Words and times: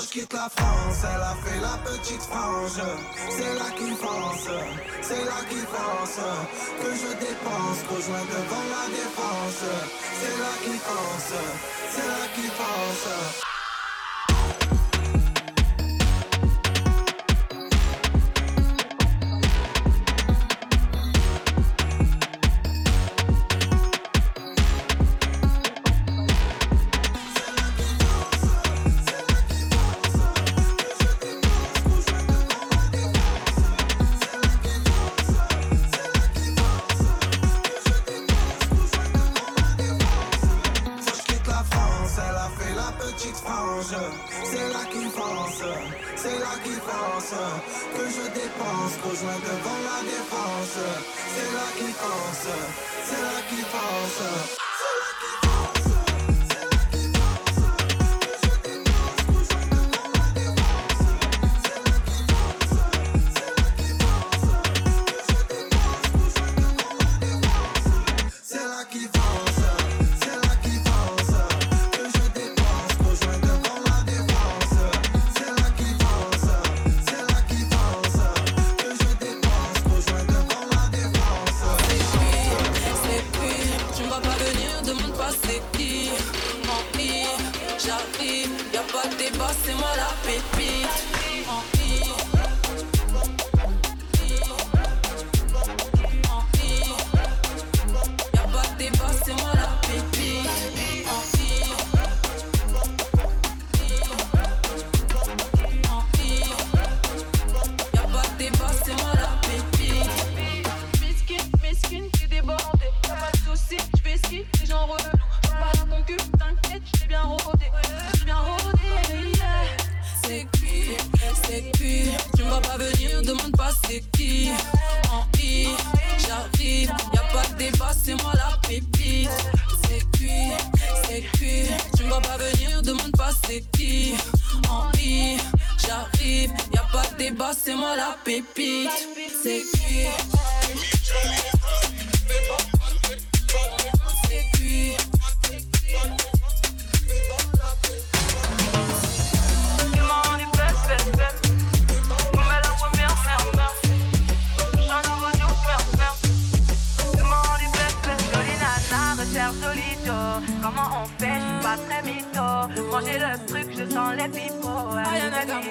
je 0.00 0.08
quitte 0.08 0.32
la 0.32 0.48
France. 0.48 0.98
Elle 1.02 1.22
a 1.22 1.34
fait 1.44 1.60
la 1.60 1.76
petite 1.84 2.22
frange. 2.22 2.80
C'est 3.30 3.54
là 3.54 3.68
qui 3.76 3.90
pense, 3.94 4.48
c'est 5.02 5.24
là 5.24 5.40
qui 5.48 5.62
pense. 5.74 6.18
Que 6.80 6.90
je 6.94 7.10
dépense, 7.18 7.80
rejoins 7.90 8.24
devant 8.34 8.66
la 8.74 8.86
défense. 8.88 9.64
C'est 10.20 10.38
là 10.42 10.54
qui 10.64 10.76
pense, 10.78 11.32
c'est 11.90 12.06
là 12.06 12.26
qui 12.34 12.48
pense. 12.48 13.53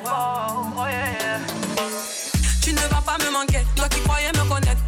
oh 0.05 0.85
yeah, 0.87 1.13
yeah. 1.19 1.39
Tu 2.61 2.73
ne 2.73 2.79
vas 2.89 3.01
pas 3.05 3.17
me 3.23 3.31
manquer, 3.31 3.65
toi 3.75 3.87
qui 3.89 3.99
croyais 4.01 4.31
me 4.33 4.49
connaître 4.49 4.81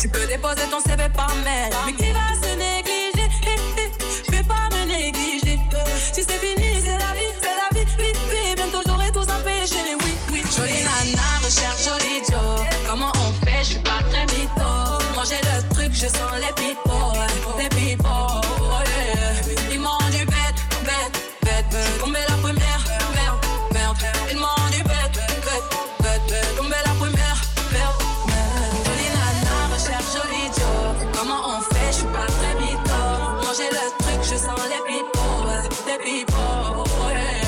Tu 0.00 0.08
peux 0.08 0.26
déposer 0.26 0.62
ton 0.70 0.80
CV 0.80 1.10
par 1.14 1.28
mail. 1.44 1.70
The 34.80 34.86
people, 34.86 35.62
the 35.84 35.98
people. 36.02 37.39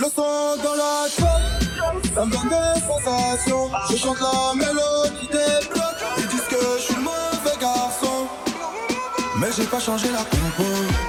Le 0.00 0.04
son 0.04 0.56
dans 0.62 0.74
la 0.76 1.08
tête, 1.16 2.14
ça 2.14 2.24
me 2.24 2.30
donne 2.30 2.48
des 2.48 2.80
sensations. 2.86 3.68
Je 3.90 3.96
chante 3.96 4.20
la 4.20 4.54
mélodie 4.54 5.26
des 5.26 5.68
blocs. 5.68 5.82
Ils 6.18 6.28
disent 6.28 6.48
que 6.48 6.56
je 6.76 6.82
suis 6.82 6.94
le 6.94 7.00
mauvais 7.00 7.56
garçon, 7.60 8.28
mais 9.38 9.48
j'ai 9.56 9.64
pas 9.64 9.80
changé 9.80 10.08
la 10.12 10.18
compo. 10.18 11.07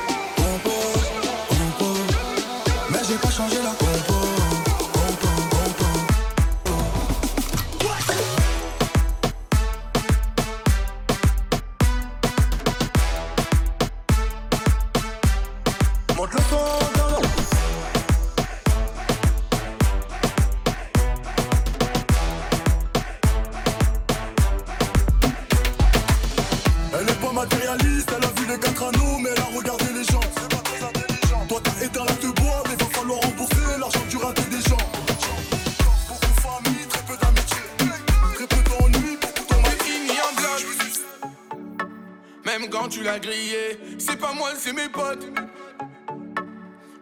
Même 42.49 42.67
quand 42.67 42.87
tu 42.87 43.03
l'as 43.03 43.19
grillé, 43.19 43.79
c'est 43.99 44.15
pas 44.15 44.33
moi, 44.33 44.53
c'est 44.57 44.73
mes 44.73 44.89
potes. 44.89 45.23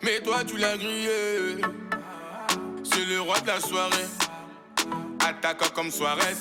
Mais 0.03 0.19
toi, 0.19 0.39
tu 0.45 0.57
l'as 0.57 0.75
grillé. 0.75 1.61
C'est 2.83 3.05
le 3.05 3.21
roi 3.21 3.39
de 3.39 3.47
la 3.47 3.61
soirée. 3.61 4.07
Attaquant 5.25 5.69
comme 5.73 5.89
Suarez. 5.89 6.35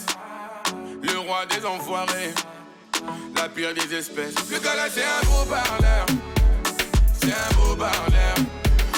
Le 1.05 1.19
roi 1.21 1.47
des 1.47 1.65
enfoirés. 1.65 2.35
La 3.37 3.49
pire 3.49 3.75
des 3.75 3.95
espèces. 3.95 4.35
Le 4.51 4.59
gars 4.59 4.75
là, 4.75 4.89
c'est 4.93 5.05
un 5.05 5.25
beau 5.27 5.45
parleur. 5.49 6.07
C'est 7.21 7.33
un 7.33 7.55
beau 7.55 7.77
parleur. 7.77 8.35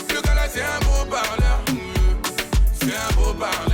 Le 0.08 0.20
gars 0.22 0.34
là, 0.34 0.48
c'est 0.50 0.62
un 0.62 0.80
beau 0.86 1.04
parleur. 1.10 1.60
C'est 2.80 2.94
un 2.96 3.14
beau 3.14 3.34
parleur. 3.34 3.67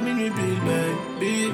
minuit 0.00 0.30
pile, 0.30 0.60
baby. 0.66 1.52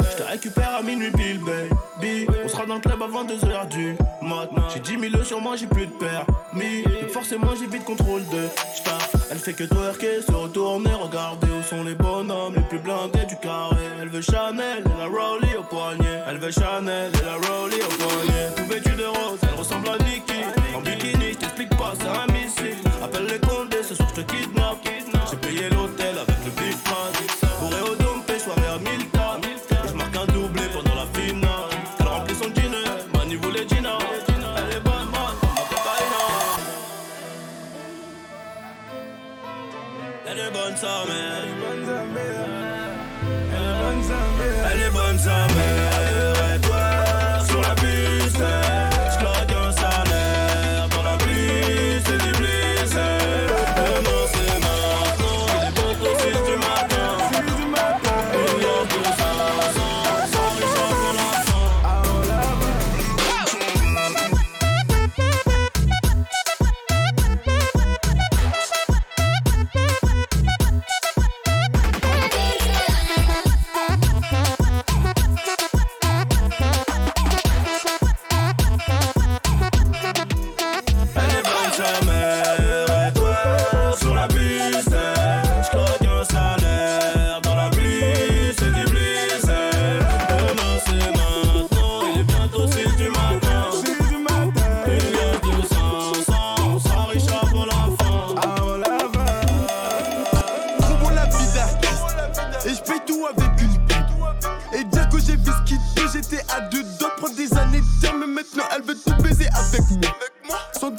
Je 0.00 0.16
te 0.16 0.22
récupère 0.22 0.76
à 0.76 0.82
minuit 0.82 1.10
pile, 1.10 1.40
baby. 1.40 2.26
On 2.44 2.48
sera 2.48 2.66
dans 2.66 2.76
le 2.76 2.80
club 2.80 3.02
avant 3.02 3.24
22h 3.24 3.68
du 3.68 3.96
mat. 4.22 4.48
J'ai 4.72 4.80
10 4.80 5.10
000 5.10 5.24
sur 5.24 5.40
moi, 5.40 5.56
j'ai 5.56 5.66
plus 5.66 5.86
de 5.86 5.92
permis. 5.92 6.82
Donc 6.82 7.10
forcément, 7.10 7.54
j'ai 7.58 7.66
vite 7.66 7.84
contrôle 7.84 8.22
de 8.28 8.48
staff. 8.74 9.12
Elle 9.30 9.38
fait 9.38 9.52
que 9.52 9.64
twerker, 9.64 10.22
se 10.26 10.32
retourner, 10.32 10.92
regarder 10.92 11.48
où 11.48 11.62
sont 11.62 11.82
les 11.82 11.94
bonhommes 11.94 12.54
les 12.54 12.62
plus 12.62 12.78
blindés 12.78 13.26
du 13.26 13.36
carré. 13.36 13.76
Elle 14.00 14.08
veut 14.08 14.22
Chanel 14.22 14.84
et 14.84 14.98
la 14.98 15.06
Rolly 15.06 15.54
au 15.58 15.62
poignet. 15.62 16.22
Elle 16.28 16.38
veut 16.38 16.52
Chanel 16.52 17.12
et 17.12 17.24
la 17.24 17.34
Rowley 17.34 17.82
au 17.82 18.02
poignet. 18.02 18.50
Tout 18.56 18.64
vêtue 18.66 18.96
de 18.96 19.04
rose, 19.04 19.38
elle 19.42 19.58
ressemble 19.58 19.88
à 19.88 19.98
Nicky. 20.04 20.44
En 20.74 20.80
bikini, 20.80 21.32
je 21.32 21.38
t'explique 21.38 21.76
pas, 21.76 21.92
c'est 21.98 22.08
un 22.08 22.26
missile. 22.32 22.78
Appelle 23.02 23.26
les 23.26 23.38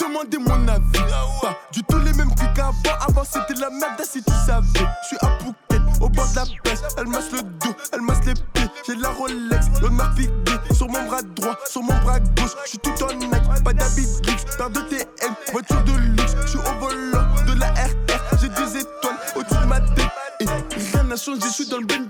demander 0.08 0.38
mon 0.38 0.68
avis. 0.68 1.12
Pas 1.42 1.58
du 1.72 1.84
tout 1.84 2.00
les 2.00 2.14
mêmes 2.14 2.34
trucs 2.36 2.54
qu'avant. 2.54 2.74
Avant 3.08 3.24
c'était 3.24 3.60
la 3.60 3.70
merde, 3.70 4.02
si 4.04 4.24
tu 4.24 4.34
savais. 4.46 4.88
Je 5.04 5.08
suis 5.08 5.18
à 5.22 5.30
Phuket, 5.40 5.82
au 6.02 6.10
bord 6.10 6.28
de 6.30 6.36
la 6.36 6.44
pêche. 6.64 6.80
Elle 6.98 7.08
masse 7.08 7.32
le 7.32 7.42
dos, 7.42 7.76
elle 7.94 8.02
masse 8.02 8.26
les 8.26 8.34
pieds. 8.34 8.70
J'ai 8.86 8.96
la 8.96 9.10
Rolex, 9.10 9.68
l'honneur 9.82 10.14
piqué. 10.16 10.34
Sur 10.74 10.88
mon 10.88 11.04
bras 11.06 11.22
droit, 11.22 11.58
sur 11.68 11.82
mon 11.82 11.98
bras 12.02 12.20
gauche. 12.20 12.56
Je 12.66 12.70
suis 12.70 12.80
tout 12.80 13.04
en 13.04 13.14
neck, 13.14 13.44
pas 13.64 13.74
d'habit 13.74 14.08
luxe. 14.28 14.46
Paire 14.58 14.70
de 14.70 14.82
TM, 14.82 15.34
voiture 15.52 15.84
de 15.84 15.92
luxe. 15.92 16.36
Je 16.42 16.48
suis 16.48 16.60
au 16.60 16.80
volant 16.80 17.28
de 17.48 17.60
la 17.60 17.68
RR. 17.72 18.38
J'ai 18.42 18.50
des 18.50 18.78
étoiles 18.78 19.18
au-dessus 19.36 19.62
de 19.62 19.66
ma 19.66 19.80
tête. 19.80 20.12
Et 20.40 20.46
rien 20.46 21.04
n'a 21.04 21.16
changé, 21.16 21.42
je 21.42 21.48
suis 21.48 21.68
dans 21.68 21.80
le 21.80 21.86
bon 21.86 22.06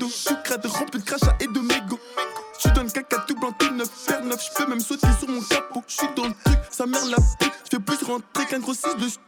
Siz 8.87 8.99
de 9.01 9.26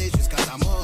desde 0.00 0.18
os 0.18 0.28
casamentos 0.28 0.79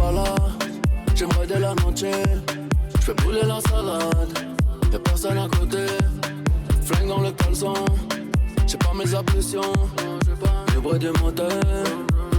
pas. 0.00 0.24
J'aimerais 1.14 1.46
de 1.46 1.54
la 1.54 1.74
noche. 1.74 2.12
Je 2.94 3.00
fais 3.00 3.14
brûler 3.14 3.42
la 3.46 3.60
salade. 3.60 4.38
Y'a 4.92 4.98
personne 4.98 5.38
à 5.38 5.48
côté. 5.48 5.86
Flingue 6.82 7.08
dans 7.08 7.20
le 7.20 7.30
caleçon. 7.32 7.74
J'ai 8.66 8.78
pas 8.78 8.92
mes 8.94 9.14
ablutions. 9.14 9.72
Le 10.74 10.80
bruit 10.80 10.98
du 10.98 11.10
moteur. 11.22 11.50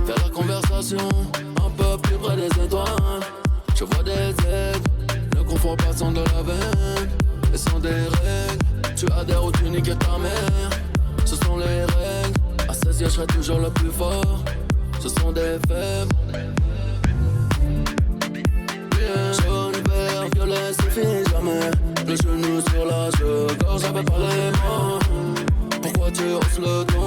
Faire 0.05 0.15
la 0.23 0.29
conversation. 0.29 1.09
Un 1.57 1.69
peu 1.77 1.97
plus 2.01 2.17
près 2.17 2.35
des 2.35 2.63
étoiles. 2.63 3.21
Je 3.75 3.83
vois 3.83 4.03
des 4.03 4.11
aides. 4.11 4.87
Ne 5.35 5.43
confonds 5.43 5.75
pas 5.75 5.93
sans 5.95 6.11
de 6.11 6.21
la 6.21 6.41
veine. 6.41 7.09
Et 7.53 7.57
sans 7.57 7.79
des 7.79 7.89
règles. 7.89 8.95
Tu 8.95 9.05
adhères 9.11 9.43
ou 9.45 9.51
tu 9.51 9.69
niques 9.69 9.97
ta 9.99 10.17
mère. 10.17 10.69
Ce 11.25 11.35
sont 11.35 11.57
les 11.57 11.81
règles. 11.81 12.39
À 12.67 12.73
16 12.73 13.03
je 13.03 13.09
serai 13.09 13.27
toujours 13.27 13.59
le 13.59 13.69
plus 13.69 13.91
fort. 13.91 14.43
Ce 14.99 15.09
sont 15.09 15.31
des 15.31 15.57
faibles. 15.67 16.50
sur 22.69 22.85
la 22.85 23.09
gueule, 23.17 23.49
j'avais 23.79 24.03
pas 24.03 24.19
les 24.19 24.51
mains. 24.51 24.99
Pourquoi 25.81 26.11
tu 26.11 26.23
hausses 26.33 26.59
le 26.59 26.83
ton? 26.85 27.00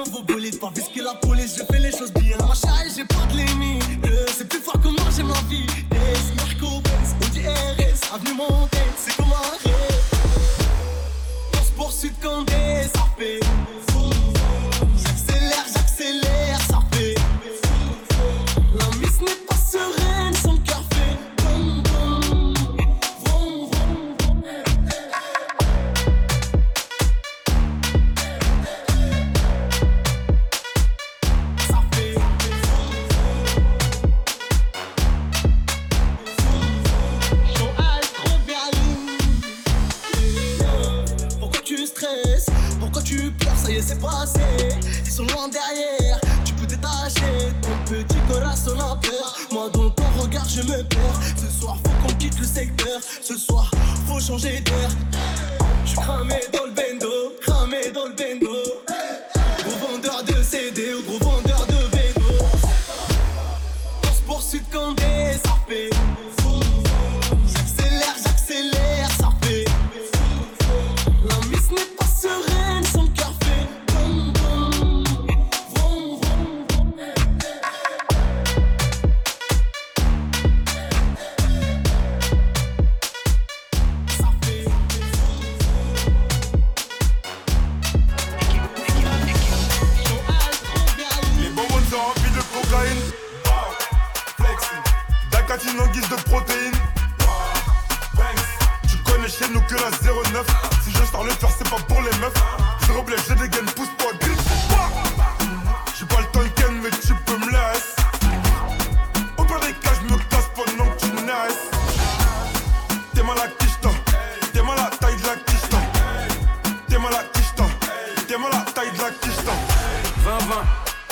vos 0.00 0.22
bolides, 0.22 0.58
pas 0.58 0.70
plus 0.70 0.84
que 0.88 1.02
la 1.02 1.14
police, 1.14 1.56
je 1.58 1.64
fais 1.64 1.80
les 1.80 1.90
choses 1.90 2.12
bien. 2.12 2.36
Ma 2.38 2.54
chaille, 2.54 2.90
j'ai 2.96 3.04
pas 3.04 3.26
de 3.30 3.36
limite, 3.36 3.82
euh, 4.06 4.26
c'est 4.34 4.48
plus 4.48 4.60
fort 4.60 4.80
que 4.80 4.88
moi, 4.88 5.10
j'ai 5.14 5.22
ma 5.22 5.34
vie. 5.48 5.66
S, 5.90 6.32
Marco 6.36 6.80
Benz, 6.80 7.14
Audi 7.22 7.40
RS, 7.46 8.14
Avenue 8.14 8.34
Montaigne, 8.34 8.92
c'est 8.96 9.16
comme 9.16 9.32
un 9.32 9.68
rêve. 9.68 10.02
On 11.54 11.64
se 11.64 11.70
poursuit 11.72 12.12
comme 12.22 12.44
des 12.46 12.90
arpés. 12.98 13.40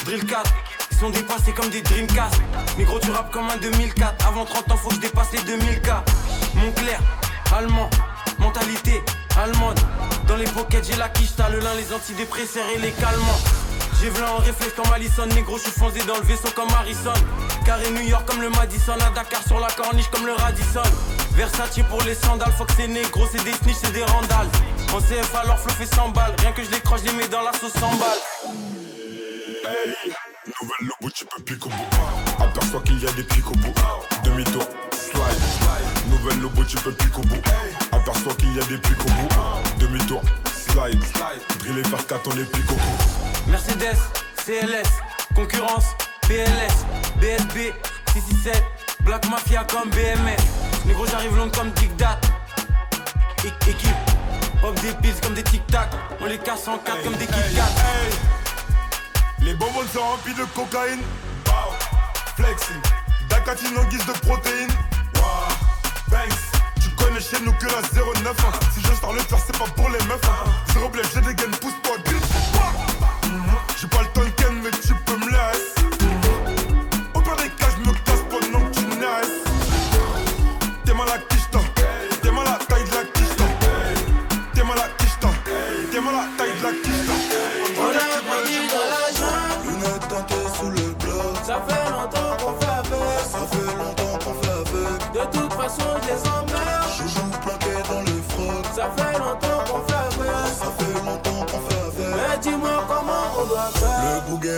Drill 0.05 0.25
4. 0.25 0.51
Ils 0.91 0.99
sont 0.99 1.11
dépassés 1.11 1.53
comme 1.53 1.71
des 1.71 1.83
Dreamcast. 1.83 2.41
Mais 2.77 2.85
gros, 2.85 2.99
tu 2.99 3.11
rappes 3.11 3.31
comme 3.31 3.49
un 3.49 3.57
2004. 3.57 4.27
Avant 4.27 4.45
30 4.45 4.71
ans, 4.71 4.77
faut 4.77 4.89
que 4.89 4.97
je 4.97 5.01
dépasse 5.01 5.33
les 5.33 5.41
2000K. 5.41 6.03
Mon 6.55 6.73
clair, 6.73 7.01
allemand, 7.57 7.89
mentalité 8.39 9.03
allemande. 9.39 9.79
Dans 10.27 10.37
les 10.37 10.47
pockets, 10.47 10.85
j'ai 10.85 10.97
la 10.97 11.09
quicheta, 11.09 11.49
le 11.49 11.61
lin, 11.61 11.75
les 11.77 11.93
antidépresseurs 11.95 12.67
et 12.75 12.79
les 12.79 12.93
calmants. 12.93 13.41
J'ai 14.01 14.09
v'là 14.09 14.33
en 14.33 14.39
réflexe 14.39 14.73
comme 14.75 14.91
Allison, 14.95 15.27
négro, 15.27 15.59
je 15.59 15.65
suis 15.65 15.73
foncé 15.73 16.01
dans 16.07 16.17
le 16.17 16.23
vaisseau 16.23 16.49
comme 16.55 16.71
Harrison. 16.71 17.13
Carré 17.67 17.91
New 17.91 18.01
York 18.01 18.25
comme 18.27 18.41
le 18.41 18.49
Madison, 18.49 18.95
à 18.95 19.11
Dakar 19.11 19.43
sur 19.47 19.61
la 19.61 19.69
corniche 19.69 20.09
comme 20.11 20.27
le 20.27 20.33
Radisson. 20.33 20.83
Versace 21.33 21.81
pour 21.89 22.03
les 22.03 22.15
sandales, 22.15 22.53
faut 22.57 22.67
c'est 22.77 22.89
négro, 22.89 23.27
c'est 23.31 23.45
des 23.45 23.53
snitch, 23.53 23.77
c'est 23.83 23.93
des 23.93 24.05
randales. 24.05 24.49
En 24.95 25.01
CF 25.01 25.35
alors 25.35 25.59
flow 25.59 25.73
fait 25.75 25.95
100 25.95 26.09
balles, 26.11 26.35
rien 26.39 26.53
que 26.53 26.65
je 26.65 26.71
les 26.71 26.81
croche, 26.81 27.01
je 27.05 27.11
les 27.11 27.17
mets 27.17 27.29
dans 27.29 27.43
la 27.43 27.53
sauce 27.53 27.73
100 27.79 27.81
balles. 27.97 28.39
Hey, 29.70 29.94
nouvelle 30.61 30.88
logo, 30.88 31.12
tu 31.14 31.24
peux 31.24 31.54
bout. 31.54 31.70
Aperçois 32.40 32.80
qu'il 32.80 33.00
y 33.00 33.06
a 33.06 33.12
des 33.12 33.22
pics 33.22 33.46
au 33.46 33.54
bout. 33.54 33.72
Demi-tour, 34.24 34.64
slide. 34.90 36.09
Nouvelle 36.09 36.40
logo, 36.40 36.64
tu 36.64 36.76
peux 36.78 36.90
au 36.90 37.20
bout. 37.20 37.42
Aperçois 37.92 38.35
qu'il 38.35 38.52
y 38.56 38.61
a 38.61 38.64
des 38.64 38.78
pics 38.78 39.00
au 39.00 39.11
bout. 39.11 39.28
Demi-tour, 39.78 40.22
slide. 40.72 40.98
Driller 41.61 41.83
par 41.88 42.04
4, 42.04 42.20
on 42.26 42.35
les 42.35 42.44
pique 42.46 42.68
au 42.68 42.74
bout. 42.74 43.48
Mercedes, 43.48 43.96
CLS, 44.44 44.88
concurrence, 45.37 45.85
PLS, 46.22 46.85
BSB, 47.20 47.72
667, 48.12 48.64
Black 49.02 49.30
Mafia 49.30 49.64
comme 49.70 49.88
BMS. 49.90 50.42
Négro, 50.85 51.06
j'arrive 51.06 51.37
long 51.37 51.50
comme 51.50 51.72
Tic 51.74 51.94
Dat. 51.94 52.18
Équipe, 53.44 53.94
pop 54.61 54.74
des 54.80 54.94
pistes 54.94 55.22
comme 55.22 55.35
des 55.35 55.44
Tic 55.44 55.64
Tac. 55.68 55.90
On 56.20 56.26
les 56.26 56.38
casse 56.38 56.66
en 56.66 56.78
4 56.78 57.04
comme 57.04 57.14
des 57.14 57.26
Kit 57.26 57.54
Kat. 57.54 57.68
Les 59.42 59.55
bonbons 59.55 59.87
sont 59.92 60.00
remplis 60.00 60.35
de 60.35 60.44
cocaïne. 60.55 61.00
Wow. 61.46 61.74
Flexing. 62.37 62.81
Dacatine 63.29 63.76
en 63.79 63.85
guise 63.85 64.05
de 64.07 64.12
protéines. 64.12 64.70
Wow. 65.16 65.48
Banks. 66.09 66.40
Tu 66.83 66.90
connais 66.90 67.20
chez 67.20 67.40
nous 67.44 67.53
que 67.55 67.66
la 67.66 67.81
09. 67.83 68.37
hein. 68.46 68.53
Si 68.74 68.81
je 68.83 68.94
sors 69.00 69.12
le 69.12 69.20
faire, 69.20 69.38
c'est 69.44 69.59
pas 69.59 69.64
pour 69.76 69.88
les 69.88 69.98
meufs. 70.07 70.20
hein. 70.24 70.50
Zéro 70.72 70.88
blé, 70.88 71.03
j'ai 71.14 71.20
des 71.20 71.35
gaines, 71.35 71.50
pousse-toi, 71.53 71.96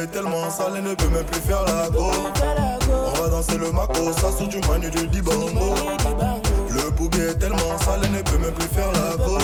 est 0.02 0.06
tellement 0.08 0.50
sale, 0.50 0.72
elle 0.76 0.84
ne 0.84 0.94
peut 0.94 1.08
même 1.08 1.24
plus 1.24 1.40
faire 1.40 1.64
la 1.64 1.88
go. 1.90 2.10
On 3.06 3.22
va 3.22 3.28
danser 3.28 3.58
le 3.58 3.70
mako, 3.70 4.12
ça 4.12 4.30
sous 4.36 4.46
du 4.46 4.58
manu 4.68 4.90
du 4.90 5.06
dibango. 5.06 5.74
Le 6.70 6.90
bouguet 6.90 7.30
est 7.30 7.38
tellement 7.38 7.78
sale, 7.84 8.00
elle 8.04 8.12
ne 8.12 8.22
peut 8.22 8.38
même 8.38 8.52
plus 8.52 8.68
faire 8.68 8.90
la 8.92 9.16
go. 9.24 9.38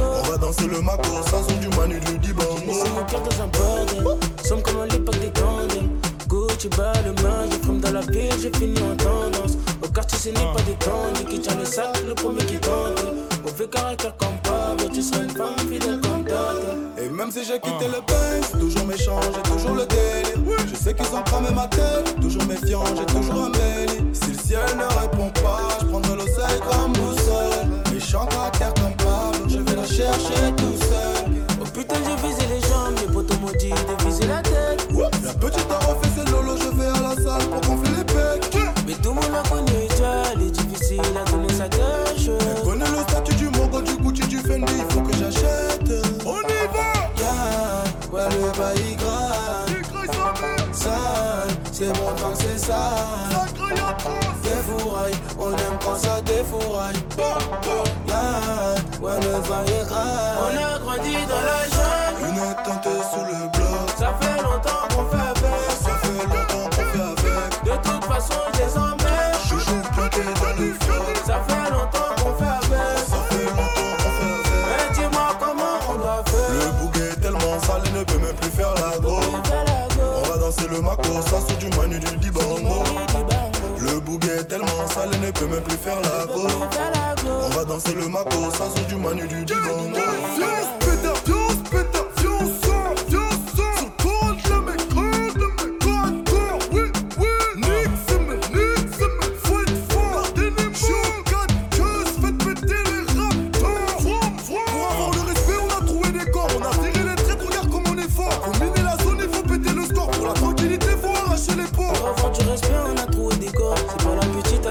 On 0.00 0.30
va 0.30 0.36
danser 0.38 0.66
le 0.66 0.80
mako, 0.80 1.10
ça 1.30 1.38
sous 1.46 1.56
du 1.56 1.68
manu 1.76 2.00
du 2.00 2.32
bordel. 2.32 2.64
Sommes 4.42 4.62
comme 4.62 4.80
à 4.80 4.86
l'époque 4.86 5.18
des 5.20 5.30
candles. 5.40 5.88
Gucci 6.28 6.68
bas 6.68 6.92
le 7.04 7.12
main, 7.22 7.50
fume 7.62 7.80
dans 7.80 7.92
la 7.92 8.00
ville, 8.00 8.32
j'ai 8.40 8.52
fini 8.56 8.78
en 8.80 8.96
tendance. 8.96 9.58
Au 9.82 9.88
quartier, 9.88 10.18
ce 10.18 10.28
n'est 10.28 10.52
pas 10.52 10.62
des 10.66 10.74
tendres 10.74 11.28
qui 11.28 11.40
tient 11.40 11.56
le 11.56 11.64
sac, 11.64 12.02
le 12.06 12.14
premier 12.14 12.44
qui 12.44 12.58
tente. 12.58 13.04
Mauvais 13.44 13.68
caractère 13.68 14.16
comme 14.16 14.38
Pablo, 14.42 14.88
tu 14.92 15.02
seras 15.02 15.22
une 15.22 15.30
femme 15.30 15.58
fidèle 15.58 16.00
comme 16.00 16.24
Tante. 16.24 16.83
Même 17.14 17.30
si 17.30 17.44
j'ai 17.44 17.60
quitté 17.60 17.86
le 17.86 18.02
pain, 18.04 18.58
toujours 18.58 18.86
méchant, 18.86 19.20
j'ai 19.22 19.42
toujours 19.42 19.76
le 19.76 19.86
délire. 19.86 20.66
Je 20.68 20.74
sais 20.74 20.92
qu'ils 20.92 21.14
ont 21.14 21.22
cramé 21.22 21.48
ma 21.54 21.68
tête, 21.68 22.16
toujours 22.20 22.44
méfiant, 22.46 22.82
j'ai 22.96 23.06
toujours 23.06 23.44
un 23.44 23.50
délit. 23.50 24.04
Si 24.12 24.32
le 24.32 24.38
ciel 24.38 24.76
ne 24.76 25.00
répond 25.00 25.30
pas, 25.30 25.78
je 25.80 25.86
prendrai 25.86 26.16
l'océan 26.16 26.58
comme 26.68 26.92
boussole. 26.94 27.92
Méchant 27.92 28.26
caractère 28.26 28.74
comme 28.74 28.96
Pablo, 28.96 29.48
je 29.48 29.58
vais 29.58 29.76
la 29.76 29.86
chercher 29.86 30.52
tout 30.56 30.76
seul. 30.76 31.30
Oh 31.62 31.64
putain, 31.72 31.94
j'ai 32.04 32.28
visé 32.28 32.46
les 32.52 32.60
jambes, 32.60 32.96
les 33.00 33.06
m'ont 33.06 33.52
dit 33.60 33.70
de 33.70 34.04
viser 34.04 34.26
la 34.26 34.42
tête. 34.42 34.88
La 35.24 35.34
petite 35.34 35.70
a 35.70 35.78
refait 35.86 36.10
ses 36.16 36.30
lolo, 36.32 36.56
je 36.56 36.76
vais 36.76 36.88
à 36.88 37.00
la 37.00 37.14
salle 37.14 37.48
pour 37.48 37.60
gonfler 37.60 37.92
les 37.96 38.04
pecs. 38.04 38.58
Mais 38.88 38.94
tout 38.94 39.10
le 39.10 39.14
monde 39.14 39.34
a 39.38 39.48
connu 39.48 39.73
quand 52.20 52.34
c'est 52.34 52.58
sale. 52.58 53.44
Défouraille, 54.42 55.14
on 55.38 55.50
aime 55.52 55.78
quand 55.84 55.96
ça 55.96 56.20
défouraille. 56.22 56.96
Yeah, 58.06 58.74
ouais, 59.00 59.16
le 59.20 59.48
bail 59.48 59.80
est 59.80 59.86
grave. 59.88 60.38
On 60.40 60.56
a 60.56 60.78
grandi 60.78 61.14
dans 61.26 61.44
la 61.48 61.60
jungle, 61.74 62.26
Lunettes 62.26 62.62
teintées 62.64 63.02
sous 63.10 63.24
le 63.24 63.48
bloc. 63.50 63.90
ça 63.98 64.14
fait 64.20 64.42
longtemps 64.42 64.86
qu'on 64.90 65.04
fait 65.10 65.22
avec. 65.22 65.70
Ça 65.82 65.94
fait 66.02 66.26
longtemps 66.26 66.68
qu'on 66.70 66.86
fait 66.86 67.00
avec. 67.00 67.64
De 67.64 67.88
toute 67.88 68.04
façon, 68.04 68.40
je 68.54 68.60
les. 68.60 69.03
Du 81.58 81.66
manu 81.76 81.98
du. 81.98 82.14
Le 83.80 84.00
bouguet 84.00 84.38
est 84.40 84.44
tellement 84.44 84.86
sale, 84.88 85.10
ne 85.20 85.30
peut 85.30 85.46
même 85.46 85.62
plus 85.62 85.76
faire 85.76 86.00
la 86.00 86.26
go. 86.26 86.46
On 87.28 87.48
va 87.50 87.64
danser 87.64 87.94
le 87.94 88.08
mako, 88.08 88.50
ça 88.56 88.64
sous 88.74 88.84
du 88.86 88.96
manu 88.96 89.26
du 89.26 89.44
dibango. 89.44 90.83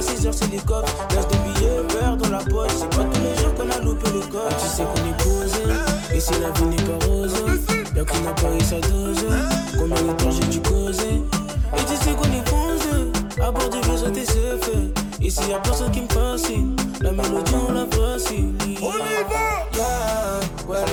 6 0.03 0.27
heures, 0.27 0.33
c'est 0.33 0.51
les 0.51 0.59
coffres. 0.59 0.93
Lâche 1.15 1.27
des 1.27 1.37
billets 1.37 1.81
verts 1.89 2.17
dans 2.17 2.29
la 2.29 2.43
poche. 2.43 2.71
C'est 2.77 2.89
pas 2.89 3.03
tous 3.05 3.21
les 3.21 3.41
jours 3.41 3.53
qu'on 3.55 3.69
a 3.69 3.79
loupé 3.83 4.09
le 4.11 4.19
corps. 4.31 4.49
Tu 4.59 4.67
sais 4.67 4.83
qu'on 4.83 5.09
est 5.09 5.23
posé. 5.23 5.63
Et 6.13 6.19
si 6.19 6.31
la 6.33 6.51
vie 6.51 6.65
n'est 6.65 6.83
pas 6.83 7.05
rose, 7.05 7.33
y'a 7.95 8.03
qui 8.03 8.21
n'a 8.21 8.31
pas 8.33 8.51
eu 8.53 8.61
sa 8.61 8.79
dose. 8.87 9.25
Combien 9.77 10.01
de 10.01 10.13
temps 10.13 10.31
j'ai 10.31 10.47
dû 10.47 10.61
causer? 10.61 11.21
Et 11.77 11.83
tu 11.87 11.95
sais 12.03 12.11
qu'on 12.11 12.25
est 12.25 12.43
posé. 12.45 13.41
À 13.41 13.51
bord 13.51 13.69
du 13.69 13.79
vaisseau, 13.79 14.13
fait. 14.61 15.23
Ici 15.25 15.41
y'a 15.49 15.59
personne 15.59 15.91
qui 15.91 16.01
me 16.01 16.07
fascine. 16.07 16.75
La 17.01 17.11
mélodie, 17.11 17.53
on 17.67 17.73
la 17.73 17.85
facile. 17.85 18.53
On 18.61 18.67
y 18.67 18.77
va! 18.79 19.53
Yeah, 19.73 20.39
ouais, 20.69 20.85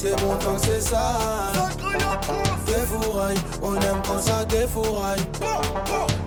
c'est 0.00 0.16
bon 0.22 0.34
tant 0.36 0.54
que 0.54 0.80
c'est 0.80 0.94
atroce. 0.94 2.38
Défouraille, 2.66 3.36
on 3.62 3.74
aime 3.74 4.00
quand 4.06 4.20
ça 4.20 4.44
défouraille. 4.46 5.20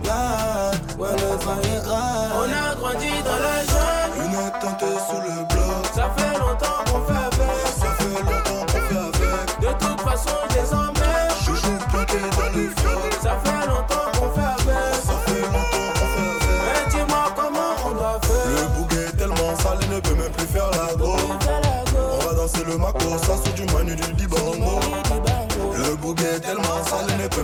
Là, 0.05 0.71
ouais, 0.99 1.09
le 1.11 1.37
vin 1.43 1.59
est 1.61 1.83
grave. 1.83 2.31
On 2.37 2.43
a 2.43 2.75
grandi 2.75 3.09
dans 3.23 3.39
la 3.45 3.57
jungle, 3.71 4.21
Lunettes 4.21 4.59
teintées 4.61 4.99
sous 5.09 5.21
le 5.21 5.35
bloc. 5.47 5.85
ça 5.95 6.11
fait 6.15 6.37
longtemps 6.37 6.83
qu'on 6.85 7.01
fait 7.07 7.19
avec. 7.19 7.67
Ça 7.79 7.89
fait 7.97 8.21
longtemps 8.21 8.65
qu'on 8.67 8.77
fait 8.77 9.27
avec. 9.27 9.59
De 9.59 9.85
toute 9.85 10.01
façon, 10.01 10.37
les 10.49 10.73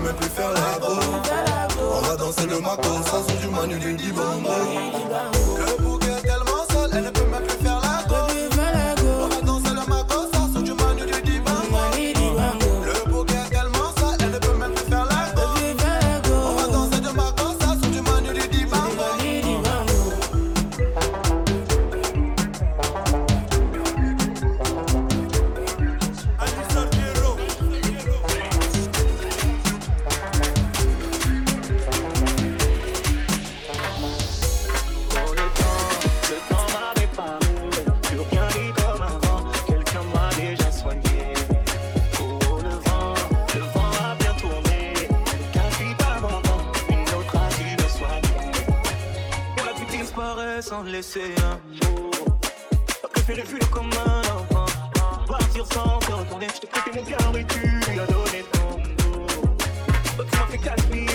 même 0.09 0.17
plus 0.17 0.29
faire 0.29 0.51
la 0.53 0.79
go. 0.79 0.98
Sans 50.69 50.83
laisser 50.83 51.33
un 51.41 51.55
mot. 51.83 52.11
T'as 53.01 53.07
préféré 53.07 53.41
fuir 53.43 53.69
comme 53.71 53.89
un 54.05 54.19
enfant, 54.19 54.65
partir 55.27 55.65
sans 55.73 55.97
te 55.97 56.11
retourner. 56.11 56.47
Je 56.53 56.59
t'ai 56.61 56.67
prêté 56.67 56.91
mon 56.95 57.03
cœur 57.03 57.37
et 57.37 57.45
tu 57.45 57.59
lui 57.67 57.99
as 57.99 58.05
donné 58.05 58.45
ton 58.51 58.77
dos. 58.99 59.25
Tu 60.17 60.37
m'as 60.37 60.45
fait 60.45 60.57
gaspiller 60.59 61.08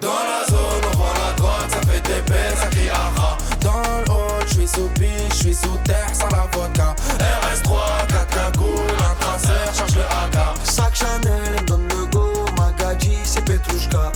Dans 0.00 0.10
la 0.10 0.46
zone, 0.48 0.58
on 0.92 0.96
vend 0.96 1.12
la 1.12 1.32
drogue, 1.32 1.68
ça 1.68 1.80
fait 1.90 2.00
TP, 2.00 2.32
ça 2.56 2.66
crie 2.68 2.88
aha. 2.88 3.36
Dans 3.60 3.72
le 3.72 4.12
hall, 4.12 4.46
je 4.46 4.54
suis 4.54 4.68
sous 4.68 4.88
piche, 4.90 5.10
je 5.30 5.34
suis 5.34 5.54
sous 5.54 5.76
terre, 5.84 6.06
sans 6.12 6.28
la 6.28 6.46
vodka. 6.52 6.94
RS3, 7.18 8.06
4 8.06 8.26
cagoules, 8.28 8.96
un 9.10 9.14
traceur, 9.16 9.74
cherche 9.74 9.96
le 9.96 10.02
AK. 10.02 10.36
Sac 10.62 10.94
Chanel, 10.94 11.64
donne 11.66 11.88
le 11.88 12.06
go, 12.06 12.32
Magadji, 12.56 13.18
c'est 13.24 13.44
Petrushka. 13.44 14.12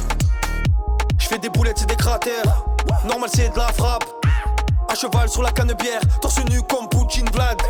Je 1.19 1.27
fais 1.27 1.39
des 1.39 1.49
boulettes, 1.51 1.79
c'est 1.81 1.89
des 1.89 1.97
cratères. 1.97 2.65
Normal, 3.05 3.29
c'est 3.35 3.53
de 3.53 3.59
la 3.59 3.73
frappe. 3.73 4.05
À 4.89 4.95
cheval 4.95 5.29
sur 5.29 5.43
la 5.43 5.51
canne 5.51 5.73
bière, 5.73 6.01
torse 6.21 6.39
nu 6.45 6.63
comme 6.63 6.89
Poutine 6.89 7.29
Vlad. 7.33 7.61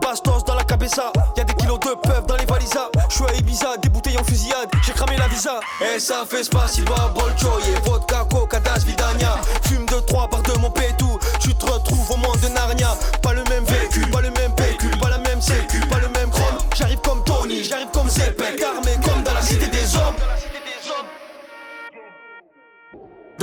Bastos 0.00 0.42
dans 0.46 0.54
la 0.54 0.64
cabessa, 0.64 1.12
y'a 1.36 1.44
des 1.44 1.52
de 1.78 1.94
peuf 1.94 2.26
dans 2.26 2.36
les 2.36 2.44
valisas. 2.46 2.88
J'suis 3.08 3.24
à 3.24 3.34
Ibiza, 3.34 3.76
des 3.82 3.88
bouteilles 3.88 4.18
en 4.18 4.24
fusillade, 4.24 4.68
j'ai 4.84 4.92
cramé 4.92 5.16
la 5.16 5.28
visa. 5.28 5.60
Et 5.80 5.98
ça 5.98 6.24
fait 6.28 6.44
Spasiba, 6.44 7.12
Bolchoye, 7.14 7.74
vodka, 7.84 8.26
coca, 8.30 8.60
das, 8.60 8.84
vidania. 8.84 9.36
Fume 9.62 9.86
de 9.86 10.00
trois 10.06 10.28
par 10.28 10.42
de 10.42 10.52
mon 10.58 10.70
pétou, 10.70 11.18
tu 11.40 11.54
te 11.54 11.66
retrouves 11.66 12.10
au 12.10 12.16
monde 12.16 12.40
de 12.40 12.48
Narnia. 12.48 12.96
Pas 13.22 13.32
le 13.32 13.44
même 13.44 13.64
vécu, 13.64 14.00
pas 14.10 14.20
le 14.20 14.30
même 14.30 14.54
PQ, 14.54 14.88
pas 15.00 15.10
la 15.10 15.18
même 15.18 15.40
sécu, 15.40 15.80
pas 15.88 15.98
le 15.98 16.08
même 16.08 16.30
chrome. 16.30 16.58
J'arrive 16.74 17.00
comme 17.00 17.22
Tony, 17.24 17.62
j'arrive 17.64 17.88
comme 17.92 18.08
Zepek, 18.08 18.62
armé 18.62 18.96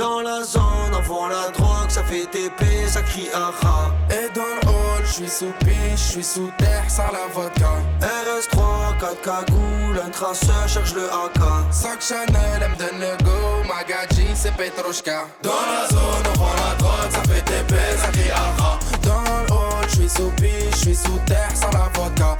Dans 0.04 0.20
la 0.20 0.44
zone, 0.44 0.92
on 0.92 1.00
vend 1.00 1.28
la 1.28 1.48
drogue, 1.48 1.88
ça 1.88 2.02
fait 2.04 2.26
TP, 2.26 2.62
ça 2.86 3.00
crie 3.00 3.30
aha. 3.32 3.90
Et 4.10 4.28
dans 4.34 4.42
le 4.42 4.68
hall, 4.68 5.02
je 5.02 5.12
suis 5.12 5.28
sous 5.30 5.52
piche, 5.60 5.96
je 5.96 6.12
suis 6.12 6.22
sous 6.22 6.50
terre, 6.58 6.84
sans 6.88 7.10
la 7.10 7.26
vodka. 7.32 7.70
RS3, 8.02 8.98
4 9.00 9.22
cagoules, 9.22 10.02
un 10.06 10.10
traceur 10.10 10.68
cherche 10.68 10.92
le 10.92 11.06
AK. 11.06 11.40
Sac 11.70 12.02
Chanel, 12.02 12.60
elle 12.60 12.70
me 12.72 12.76
donne 12.76 13.00
le 13.00 13.16
go, 13.24 13.64
Magadji, 13.66 14.26
c'est 14.34 14.54
Petrochka. 14.54 15.22
Dans 15.42 15.50
la 15.72 15.88
zone, 15.88 16.24
on 16.34 16.38
vend 16.38 16.52
la 16.52 16.74
drogue, 16.76 17.10
ça 17.10 17.22
fait 17.22 17.40
TP, 17.40 17.74
ça 17.96 18.08
crie 18.08 18.30
aha. 18.30 18.78
Dans 19.02 19.22
le 19.22 19.52
hall, 19.54 19.88
je 19.88 19.94
suis 19.94 20.10
sous 20.10 20.30
piche, 20.36 20.70
je 20.72 20.76
suis 20.80 20.96
sous 20.96 21.18
terre, 21.24 21.48
sans 21.54 21.70
la 21.70 21.88
vodka. 21.94 22.36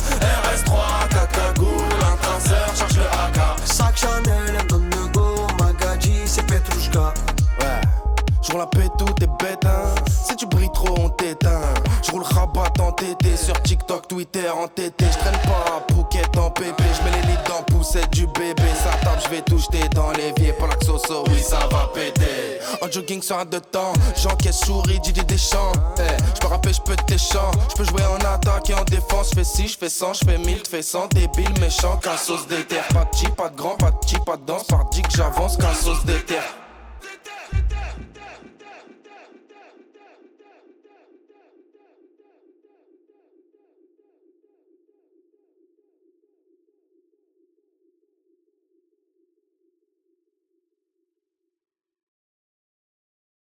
La 8.65 8.67
paix, 8.67 8.89
tout 8.99 9.15
est 9.23 9.43
bête, 9.43 9.65
hein. 9.65 9.95
Si 10.27 10.37
tu 10.37 10.47
brilles 10.47 10.71
trop, 10.73 10.95
on 10.99 11.09
t'éteint. 11.11 11.61
Je 12.03 12.11
roule 12.11 12.23
rabat 12.23 12.73
en 12.81 12.93
TT, 12.93 13.37
sur 13.37 13.61
TikTok, 13.63 14.09
Twitter, 14.09 14.49
en 14.49 14.69
TT. 14.69 15.05
Je 15.13 15.19
traîne 15.19 15.39
pas 15.43 15.77
à 15.77 15.93
Phuket 15.93 16.37
en 16.37 16.51
pépé, 16.51 16.85
je 16.97 17.05
mets 17.05 17.17
les 17.17 17.29
lits 17.29 17.39
dans 17.49 17.63
poussette 17.65 18.11
du 18.11 18.27
bébé. 18.27 18.63
Ça 18.83 18.91
tape, 19.03 19.21
je 19.25 19.29
vais 19.31 19.43
tout 19.43 19.59
jeter 19.59 19.89
dans 19.91 20.11
l'évier. 20.13 20.53
Pour 20.55 20.69
la 20.69 20.79
soso, 20.81 21.25
oui, 21.29 21.41
ça 21.43 21.59
va 21.71 21.91
péter. 21.95 22.59
En 22.81 22.91
jogging 22.91 23.23
sur 23.23 23.39
un 23.39 23.45
de 23.45 23.59
temps, 23.59 23.93
j'encaisse 24.17 24.61
souris, 24.61 25.01
Didier 25.01 25.25
Deschamps. 25.25 25.73
Eh, 25.99 26.03
je 26.35 26.41
peux 26.41 26.49
rapper, 26.49 26.73
je 26.73 26.81
peux 26.81 26.97
tes 27.07 27.19
chants. 27.19 27.51
Je 27.71 27.75
peux 27.77 27.85
jouer 27.85 28.03
en 28.05 28.25
attaque 28.25 28.71
et 28.71 28.75
en 28.75 28.85
défense. 28.85 29.31
Je 29.31 29.35
fais 29.37 29.45
6, 29.45 29.73
je 29.73 29.79
fais 29.79 29.89
100, 29.89 30.15
je 30.15 30.25
fais 30.25 30.39
1000, 30.39 30.63
tu 30.63 30.71
fais 30.71 30.83
100. 30.83 31.09
Débile, 31.09 31.61
méchant, 31.61 31.97
qu'un 31.97 32.17
sauce 32.17 32.47
d'éther. 32.47 32.83
Pas 32.93 33.05
de 33.05 33.17
chi, 33.17 33.27
pas 33.29 33.49
de 33.49 33.57
grand, 33.57 33.77
pas 33.77 33.91
de 33.91 33.97
chi, 34.07 34.17
pas 34.25 34.37
de 34.37 34.45
danse. 34.47 34.65
Par 34.65 34.85
dit 34.91 35.03
que 35.03 35.13
j'avance, 35.15 35.57
qu'un 35.57 35.75
sauce 35.75 36.05
d'éther. 36.05 36.43